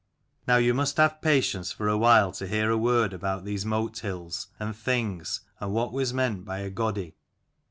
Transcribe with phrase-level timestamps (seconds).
[0.47, 4.47] Now you must have patience for a while to hear a word about these Motehills,
[4.59, 7.13] and Things, and what was meant by a Godi.